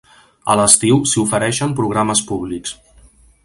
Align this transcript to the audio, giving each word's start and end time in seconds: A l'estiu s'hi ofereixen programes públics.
A 0.53 0.55
l'estiu 0.59 0.97
s'hi 1.11 1.21
ofereixen 1.25 1.77
programes 1.81 2.25
públics. 2.33 2.77